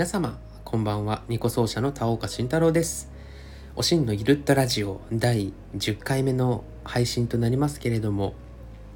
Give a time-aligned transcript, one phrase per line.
[0.00, 1.24] 皆様こんばんは。
[1.28, 3.10] ニコ奏者の田岡慎太郎です。
[3.76, 8.32] おしんのゆるっとラジオ第10回目の配信となりますけれども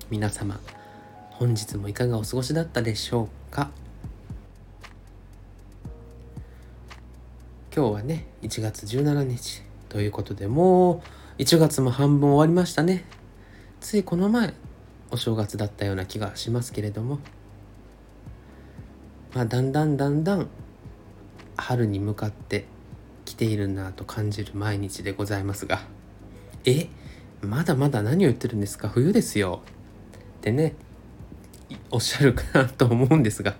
[0.09, 0.59] 皆様
[1.28, 3.71] 本日もいかがお過ごしだったでしょうか？
[7.77, 9.60] 今日はね1月17日
[9.91, 11.03] ということでも
[11.38, 13.05] う1月も半分終わりましたね。
[13.78, 14.55] ついこの前
[15.10, 17.18] お正月だったような気がしますけれども。
[19.34, 20.48] まあだんだんだんだん
[21.56, 22.66] 春に向かって
[23.24, 25.82] きているなと感じる毎日でございますが。
[26.64, 26.88] え
[27.42, 28.88] まだまだ何を言ってるんですか？
[28.88, 29.62] 冬ですよ。
[30.38, 30.74] ってね
[31.90, 33.56] おっしゃるかなと思うんですが。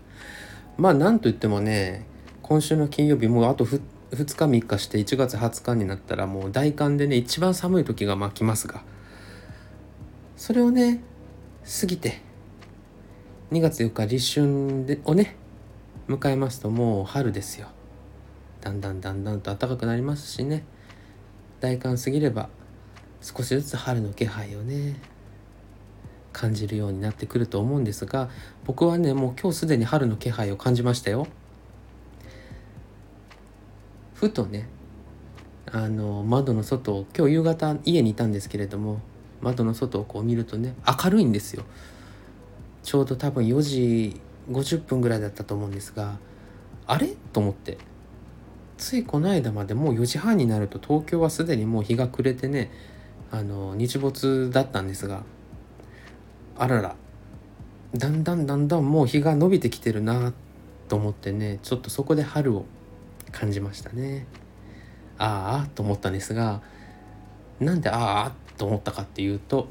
[0.77, 2.07] まあなんといってもね
[2.43, 3.81] 今週の金曜日もうあと 2,
[4.11, 8.83] 2日3日して1月20日になったらもう大寒でね一番寒い時がまあ来ますが。
[10.37, 11.03] それをね
[11.81, 12.21] 過ぎて
[13.53, 15.37] 2月4日立春でをね
[16.09, 17.69] 迎えますともう春ですよ。
[18.65, 20.65] だんだんだんだんと暖かくなりますしね。
[21.61, 22.49] 大寒過ぎれば
[23.21, 24.97] 少しずつ春の気配をね
[26.33, 28.31] 感じるようになってくると思うんですが
[28.65, 31.27] 僕はねもう今日すでに春の気配を感じましたよ。
[34.15, 34.67] ふとね
[35.71, 39.01] あの窓の外を今日夕方家にいたんですけれども
[39.43, 41.65] 窓の外をこう見るとね明るいんですよ。
[42.83, 44.21] ちょうど多分4時
[44.51, 46.19] 50分ぐらいだったと思うんですが
[46.87, 47.09] あれ？
[47.35, 47.77] と思って。
[48.77, 52.71] ついこの間までもう4時半になると東京はすでにもう日が暮れてね
[53.31, 55.23] あの日没だったんですが
[56.57, 56.97] あらら
[57.95, 60.33] だんだんだんだんもう日が伸びてきてるな
[60.89, 62.65] と思ってねちょっとそこで春を
[63.33, 64.27] 感じましたね。
[65.19, 66.61] ああと思ったんですが
[67.61, 69.69] なんでああと思ったかっていうと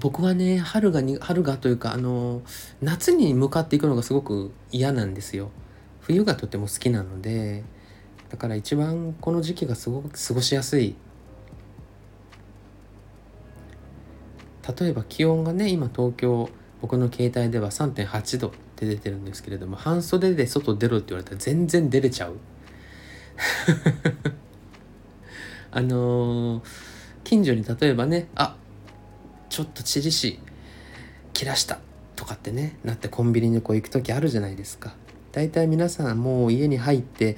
[0.00, 2.42] 僕はね春がに春がというかあの
[2.80, 5.50] 夏に向かっていくのがすごく嫌なんですよ。
[6.00, 7.62] 冬がとても好きなので
[8.30, 10.94] だから一番この時期がすごく過ごしやすい。
[14.78, 16.48] 例えば気温がね今東京
[16.80, 22.36] 僕の携帯では3.8度って出てるんですけれども半袖で外出ろって言われたら全然出れちゃう。
[25.72, 26.62] あのー、
[27.24, 28.56] 近所に例えばねあ
[29.48, 30.40] ちょっとチリシ
[31.32, 31.80] 切らした
[32.16, 34.94] とかってねなってコンビニにこう行く時あるじゃないですか。
[35.32, 37.36] 大体皆さんもう家に入って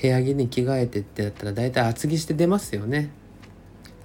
[0.00, 3.10] 部屋着に着替えてってやったら大体厚着して出ますよね。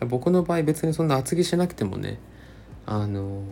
[0.07, 2.19] 僕の場合別にそんな厚着しなくてもね
[2.85, 3.43] あの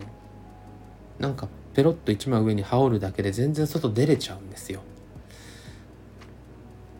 [1.18, 4.80] なんかペロッと一枚上に羽織るだけで全然外出れちゃうんですよ。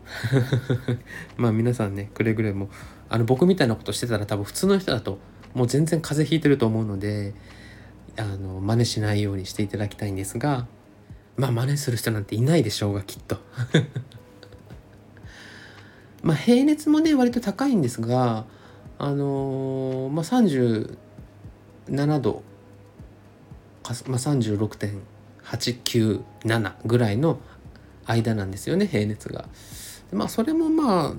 [1.37, 2.69] まあ皆さんねくれぐれも
[3.09, 5.19] あの僕みたいなことしてたら多分普通の人だと
[5.53, 7.33] もう全然風邪ひいてると思うので
[8.17, 10.67] あの真似しないようにしていただきたいんですが
[11.37, 13.37] まあ真似する人なんていないでしょうがきっと。
[16.23, 18.45] まあ平熱もね割と高いんですが
[18.97, 20.97] あのー、まあ37
[22.19, 22.43] 度
[23.83, 27.39] かまあ、36.897ぐらいの
[28.05, 29.47] 間なんですよね平熱が。
[30.11, 31.13] まあそれもまあ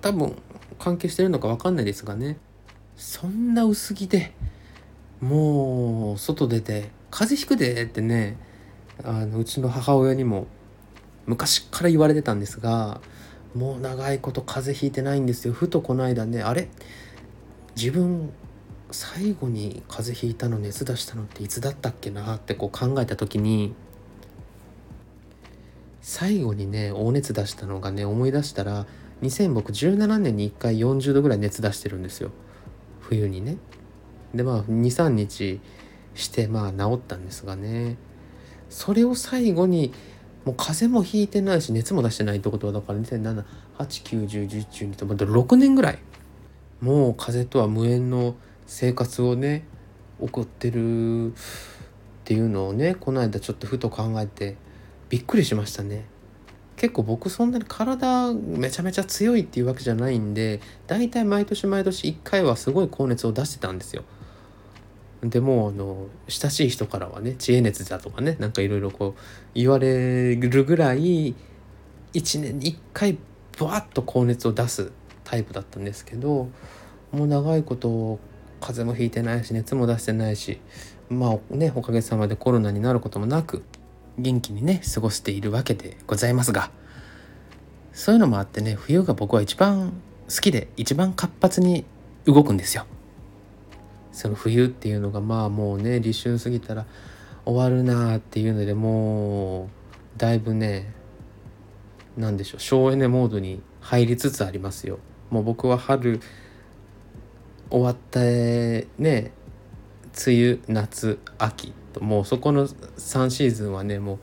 [0.00, 0.36] 多分
[0.78, 2.38] 関係してるのか分かんないですがね
[2.96, 4.32] そんな薄着で
[5.20, 8.36] もう外出て「風邪ひくで」ってね
[9.02, 10.46] あのうちの母親にも
[11.26, 13.00] 昔から言われてたんですが
[13.54, 15.54] もう長いこと風邪ひいてないんですよ。
[15.54, 16.68] ふとこの間ねあれ？
[17.76, 18.32] 自分
[18.90, 23.74] 最後に風邪ひいたの熱出したのっていつだったっけなってこう考えた時に
[26.00, 28.86] 最後にね大熱出したのがね思い出したら
[29.22, 32.30] 2017年に1回40度ぐらい熱出してるんですよ。
[33.00, 33.58] 冬にね。
[34.34, 35.60] でまあ23日
[36.14, 37.96] してまあ治ったんですがね。
[38.70, 39.92] それを最後に
[40.48, 45.98] もう風邪もひいてないし熱も出してないってことはだから200789101112とまだ6年ぐらい
[46.80, 48.34] もう風邪とは無縁の
[48.66, 49.66] 生活をね
[50.18, 51.34] 送ってるっ
[52.24, 54.56] ていうのをねこの間ちょっとふと考えて
[55.10, 56.06] びっくりしましたね。
[56.76, 64.04] 結構僕そんなに体めちゃめちゃ強いっていうわけじゃないんで大体毎年毎年1回はすごい高熱を出してたんですよ。
[65.22, 69.20] でもあの親しい人からはね知恵熱だとかねなんかいろいろこう
[69.54, 71.34] 言われるぐらい
[72.14, 73.18] 1年に1回
[73.58, 74.92] ブワッと高熱を出す
[75.24, 76.48] タイプだったんですけど
[77.10, 78.20] もう長いこと
[78.60, 80.60] 風邪もひいてないし熱も出してないし
[81.08, 83.64] まあねおかげさまでコロナになることもなく
[84.18, 86.70] 元気にね過ごしているわけでございますが
[87.92, 89.92] そういうのもあってね冬が僕は一番
[90.28, 91.84] 好きで一番活発に
[92.26, 92.84] 動くんですよ。
[94.18, 96.86] その冬っていうのがまあもうね立春過ぎたら
[97.44, 99.68] 終わるなっていうのでもう
[100.16, 100.92] だいぶね
[102.16, 104.98] 何でしょう省エネモードに入りつつありますよ。
[105.30, 106.20] もう僕は春
[107.70, 109.30] 終わったね梅
[110.26, 114.18] 雨夏秋ともうそこの3シーズンはねもう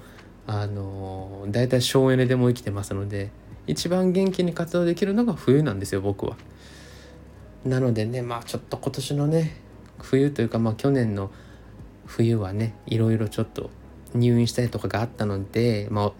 [0.45, 3.31] あの大体省エネでも生きてますので
[3.65, 6.36] 一番元気に活動できるのが冬なんですよ僕は。
[7.63, 9.65] なのでねまあちょっと今年のね
[10.06, 11.31] 冬というかまあ去年の
[12.06, 13.72] 冬はねいろいろちょっと
[14.13, 16.12] 入院したりとかがあったのでまあ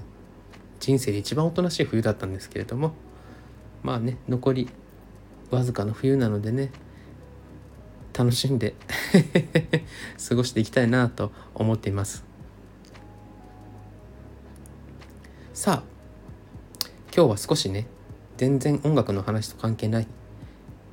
[0.80, 2.94] 人生で一番おとなしい冬だったんですけれども
[3.84, 4.70] まあね残り
[5.52, 6.72] わずかの冬なのでね
[8.14, 8.74] 楽しんで
[10.28, 12.24] 過ごしていきたいなと思っています。
[15.54, 15.96] さあ
[17.16, 17.88] 今日は少しね
[18.38, 20.08] 全然音楽の話と関係ない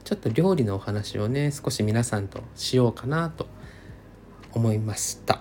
[0.05, 3.47] ちょっと料理のお話をね少し皆さんとしようかなと
[4.53, 5.41] 思いました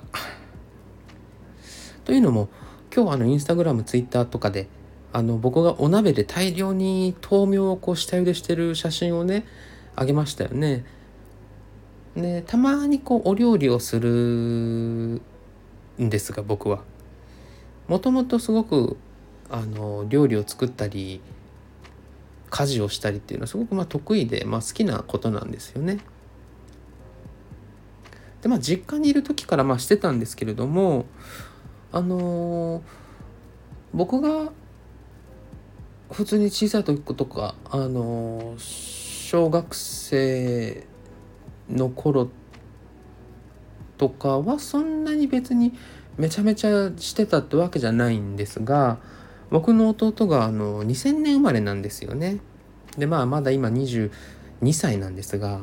[2.05, 2.49] というのも
[2.93, 4.67] 今日あのインスタグラムツイッターとかで
[5.13, 9.45] あの僕がお鍋で大量に豆苗をこう下茹でしてる写真をね
[9.95, 10.85] あげましたよね。
[12.15, 15.21] でたまにこうお料理をするん
[15.99, 16.83] ですが僕は。
[17.87, 18.95] もともとすごく
[19.49, 21.19] あの料理を作ったり
[22.51, 25.99] 家事をしたりっていうのはすごくまあ得意で、まあ、好きなことなんですよね。
[28.41, 31.05] でまあ実家にいる時からまあしてたんですけれども
[31.91, 32.81] あのー、
[33.93, 34.51] 僕が
[36.11, 40.85] 普通に小さい時とかあの小学生
[41.69, 42.29] の頃
[43.97, 45.73] とかはそんなに別に
[46.17, 48.97] めちゃめちゃしてたってわけじゃないんですが
[49.51, 52.39] 僕の弟があの2000年生まれなんですよね。
[52.97, 54.09] でまあまだ今22
[54.73, 55.61] 歳なんですが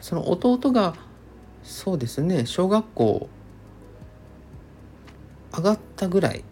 [0.00, 0.94] その弟が
[1.62, 3.28] そうですね小学校
[5.56, 6.44] 上がったぐらい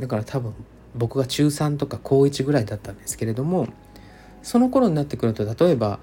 [0.00, 0.54] だから多分
[0.94, 3.68] 僕が中3とか高1ぐらいだったんですけれども
[4.42, 6.00] その頃になってくると例えば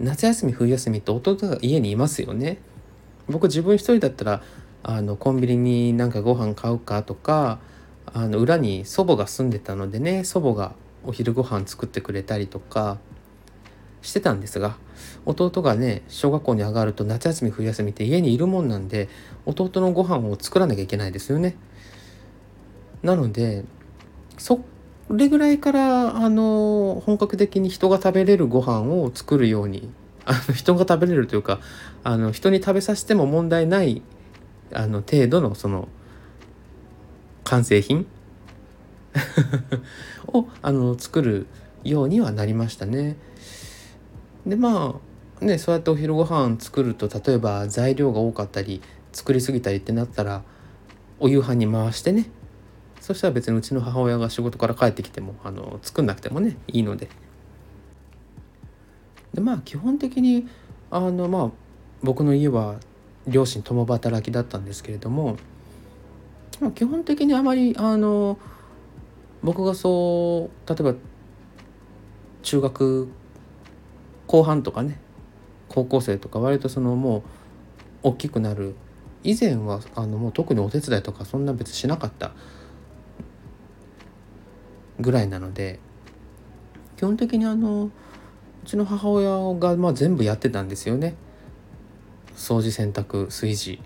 [0.00, 2.58] 夏休み冬休みって弟が家にいますよね。
[3.28, 4.42] 僕自分一人だったら
[4.90, 7.58] あのコンビニになんかご飯買うかとか
[8.06, 10.72] あの裏に祖母が住んでたのでね祖母が
[11.04, 12.96] お昼ご飯作ってくれたりとか
[14.00, 14.78] してたんですが
[15.26, 19.10] 弟がね小学校に上がると夏休み冬休みって家にいるもんなんで
[19.44, 21.54] 弟のご飯を作らなきゃいけないですよね。
[23.02, 23.66] なので
[24.38, 24.60] そ
[25.10, 29.90] れぐらいからあの本格的に人が食べれるご飯を作るように
[30.24, 31.60] あの人が食べれるというか
[32.04, 34.00] あの人に食べさせても問題ない
[34.72, 35.88] あの程度のその
[37.44, 38.06] 完成品？
[40.28, 41.46] をあの作る
[41.84, 43.16] ようにはなりましたね。
[44.46, 45.00] でま
[45.40, 48.82] あねそうやってお昼ご飯作ると例えば材料が多かったり
[49.12, 50.42] 作りすぎたりってなったら
[51.18, 52.30] お夕飯に回してね。
[53.00, 57.08] そしたら別にうちの母親が仕事から帰ってきてもあの作んなくてもねいいので。
[59.32, 60.48] でまあ基本的に
[60.90, 61.50] あのまあ
[62.02, 62.76] 僕の家は
[63.28, 65.36] 両親共働きだったんですけれども、
[66.74, 68.38] 基本的にあまりあの
[69.42, 70.94] 僕がそう例えば
[72.42, 73.08] 中学
[74.26, 74.98] 後半とかね
[75.68, 77.22] 高校生とか割とそのもう
[78.02, 78.74] 大きくなる。
[79.24, 82.32] 以前はあのもう特にお手伝いとかそんな別しなかった。
[85.00, 85.78] ぐらいなので
[86.96, 87.90] 基本的にあのう
[88.64, 91.14] ちの母親がまあ全部やってたんですよね。
[92.38, 93.80] 掃除洗濯炊事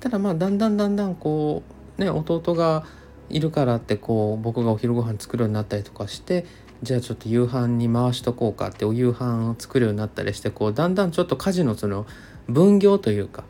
[0.00, 1.62] ただまあだんだんだんだんこ
[1.98, 2.84] うね弟が
[3.30, 6.44] いるからってこう僕がお昼ご飯作るようになったりとかして
[6.82, 12.06] じゃあちょっと夕飯に回しとこうかってお夕飯を作るようになったりしてこうだんだんちょっと家事のその
[12.46, 13.44] 分業というか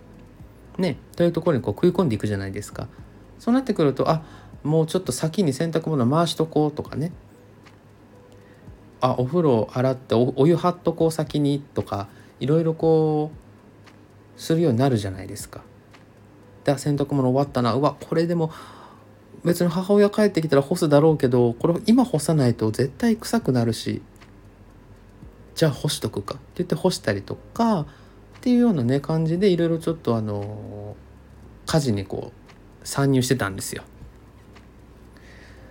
[0.78, 2.88] ねというところにこう食い込んでいくじゃないですか。
[3.40, 4.22] そうなってくるとあ
[4.62, 7.12] もうちょっと先に洗濯物回しとこうとかね
[9.00, 12.08] あお風呂洗っておお湯張っとこう先にとか
[12.40, 13.30] いろいろこ
[14.36, 15.62] うするようになるじゃないですか。
[16.64, 18.50] で洗濯物終わったなうわこれでも
[19.44, 24.00] 別に母親帰ってきたら干すだろうけどこれ今干さないと絶対臭くなるし
[25.54, 27.86] じゃあ干しとくかって言って干したりとかっ
[28.40, 30.96] ていうようなね感じでいろいろちょっとあの
[31.66, 32.32] 家事にこ
[32.82, 33.84] う参入してたんですよ。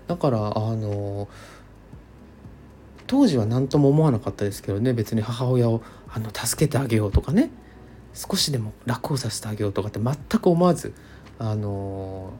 [0.07, 1.27] だからあの
[3.07, 5.81] 当時は何とも思わなかったですけどね別に母親を
[6.13, 7.49] あの助けてあげようとかね。
[8.13, 10.93] 少しでも楽をさせてあげようとかって全く思わず
[11.39, 12.31] あの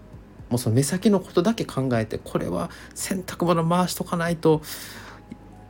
[0.49, 4.61] もうその目先のことだけ考えてこれは洗濯物回しとかないと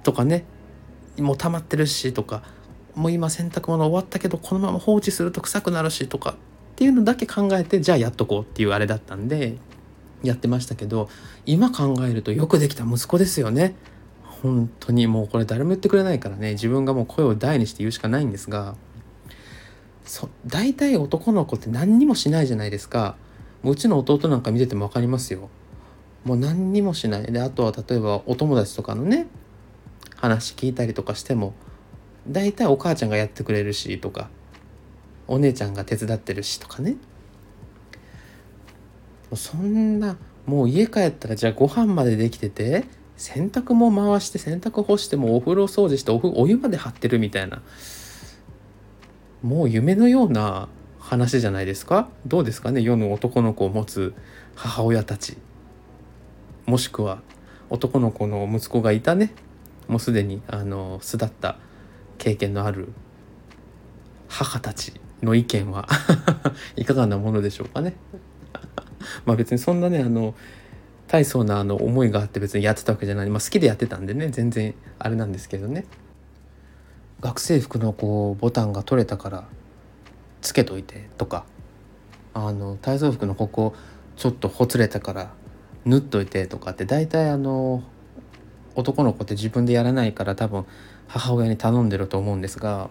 [0.03, 0.43] とかね。
[1.17, 2.43] もう溜まってるしとか。
[2.95, 6.35] もう今洗濯物終わったけどこのまま放置すると臭くなるしとか。
[6.73, 9.57] っていうのだけ考えてじゃあやっとこうっていうあれだったんで
[10.23, 11.07] やってましたけど
[11.45, 13.75] 今考えるとよくできた息子ですよね。
[14.43, 16.51] 本当にもうこれ誰も言ってくれないからね。
[16.51, 18.75] 自分がもう声を大にして言うしかないんですが
[20.03, 23.15] そ大体男の子って何にもしないじゃないですか。
[23.61, 25.49] もううちの弟なんか見てても分かりますよ。
[26.25, 27.23] もう何にもしない。
[27.31, 29.27] であとは例えばお友達とかのね
[30.17, 31.53] 話聞いたりとかしても
[32.27, 34.29] 大体お母ちゃんがやってくれるしとか
[35.27, 36.97] お姉ちゃんが手伝ってるしとかね。
[39.33, 42.83] そんなもう家帰ったらじゃあご飯までできてて
[43.23, 47.61] 洗濯も回して洗濯干してもお風呂掃除しておお湯まで張ってるみたいな。
[49.41, 50.67] もう夢のような
[50.99, 52.09] 話じゃないですか？
[52.27, 52.81] どうですかね？
[52.81, 54.13] 世の男の子を持つ
[54.55, 55.37] 母親たち。
[56.65, 57.21] もしくは
[57.69, 59.33] 男の子の息子がいたね。
[59.87, 61.57] もうすでにあの巣立った
[62.17, 62.89] 経験のある
[64.27, 65.87] 母たちの意見は
[66.75, 67.95] いかがなものでしょうかね？
[69.25, 70.35] まあ別にそんなねあの
[71.13, 75.85] 大層なあの思いがあって別にやってたわけじゃない、まあ、好きでやってたんでね全然あれなんですけどね。
[77.21, 79.47] 学生服のこうボタンが取れたから
[80.41, 81.45] つけといてとか
[82.33, 83.75] あの体操服のここ
[84.15, 85.33] ちょっとほつれたから
[85.85, 87.83] 縫っといてとかって大体あの
[88.73, 90.65] 男の子って自分でやらないから多分
[91.07, 92.89] 母親に頼んでると思うんですが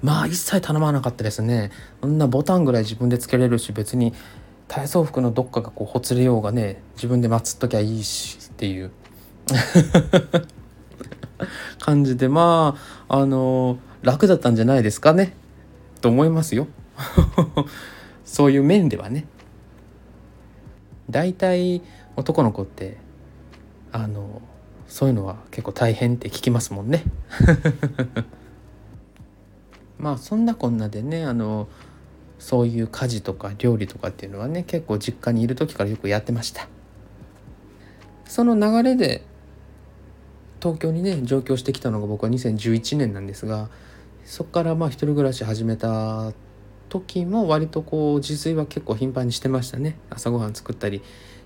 [0.00, 1.70] まあ一切頼まなかったですね。
[2.00, 4.14] そんなボタンぐらい自分でつけれるし別に
[4.68, 8.90] 体操服のどっかがこうほつれようがね自分で祀っときゃいいしっていう。
[11.80, 12.76] 感じでま
[13.08, 15.34] ああの楽だったんじゃないですかね？
[16.00, 16.66] と思いますよ。
[18.24, 19.26] そういう面ではね。
[21.10, 21.82] 大体
[22.16, 22.96] 男の子って
[23.92, 24.42] あの
[24.88, 27.04] そういうのは結構大変って聞きますもんね。
[29.98, 31.68] まあそんなこんなでねあの
[32.38, 36.68] そういう家事とか料理とかっていうのはね結構実家にいる時からよくやってました。
[38.26, 39.22] その流れで
[40.60, 43.68] 東京にね上京してきたのが僕は2011年なんですが
[44.24, 46.32] そこからまあ一人暮らし始めた
[46.88, 49.98] 時も割とこう自炊は結構頻繁にしてましたね。
[50.10, 51.02] 朝ごはん作ったり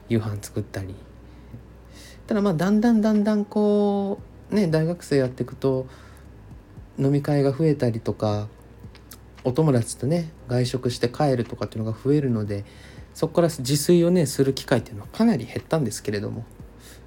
[0.08, 0.94] 夕飯作ったり。
[2.26, 4.20] ただまあだんだんだんだんこ
[4.50, 5.86] うね大学生やっていくと
[6.98, 8.48] 飲み会が増えたりとか
[9.44, 12.64] お友達とね外食して帰るとかっていうのが増えるので
[13.14, 16.40] そこから自炊をねする機会っていうのはかなり減ったんですけれども、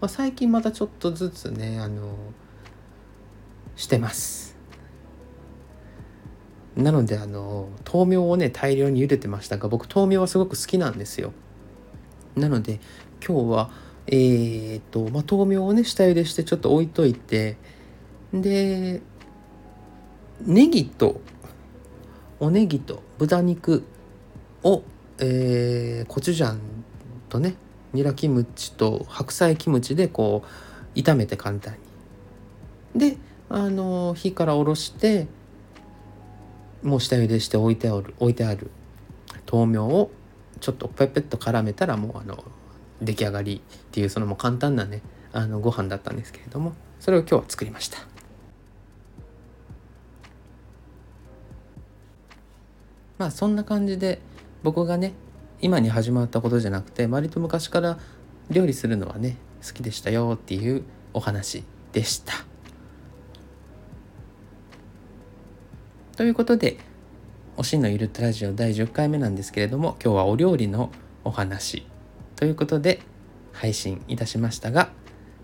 [0.01, 2.15] まあ、最近またちょっとずつねあの
[3.75, 4.53] してます。
[6.75, 11.33] なのであの豆苗をね大量に茹でてましたが僕豆苗はすごく好きなんですよ。
[12.35, 12.79] なので
[13.25, 13.71] 今日は
[14.07, 17.57] えー、っとまあ豆苗をね下茹でしてちょっと置いといて
[18.33, 19.01] で
[20.41, 21.21] ネギと
[22.43, 23.85] おネギと豚肉
[24.63, 24.83] を、
[25.17, 26.59] えー、コチュジャン
[27.29, 27.55] とね
[27.93, 30.43] ニラキムチと白菜キムチでこ
[30.93, 31.77] う炒めて簡単
[32.93, 35.27] にであの火から下ろして
[36.81, 38.71] もう下茹でして置いてある置いてある
[39.49, 40.11] 豆苗を
[40.59, 42.43] ちょっとペペッと絡めたらもうあの
[43.01, 48.12] 出来上がりっていうそのもう簡単なねあのご飯だったんですけれどもそれを今日は作りました。
[53.17, 54.19] まあそんな感じで
[54.63, 55.13] 僕がね
[55.61, 57.97] 今に始まったことじゃなくて割と昔から
[58.49, 62.33] 料理するのはね好きでしたよっていうお話でした。
[66.15, 66.77] ということで
[67.57, 70.91] 「おしんのゆるっとラジオ」第10回目なんですけれども今日はお料理の
[71.23, 71.85] お話。
[72.35, 72.99] ということで
[73.53, 74.89] 配信いたしましたが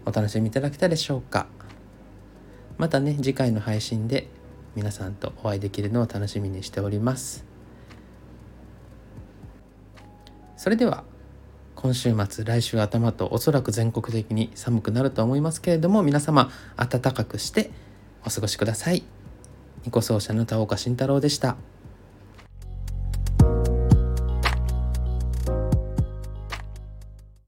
[0.05, 1.47] お楽しみいただけたでしょうか。
[2.77, 4.27] またね次回の配信で
[4.75, 7.48] 皆さんとお会いできるのを楽しみにしております。
[10.59, 11.05] それでは
[11.75, 17.71] 今週末来週頭とおそらく全国的に寒くなると思いますけれども皆様暖かくして
[18.25, 19.03] お過ごしください。
[19.85, 21.55] ニコ奏者の田岡慎太郎でした。